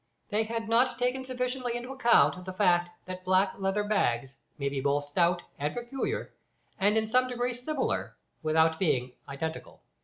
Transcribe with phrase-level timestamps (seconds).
[0.31, 4.81] They had not taken sufficiently into account the fact that black leather bags may be
[4.81, 6.33] both stout and peculiar,
[6.79, 9.83] and in some degree similar without being identical.